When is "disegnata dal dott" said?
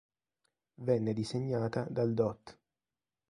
1.13-2.57